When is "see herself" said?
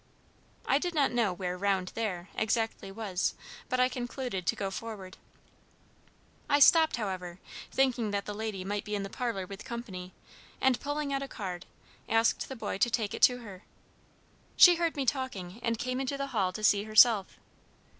16.63-17.37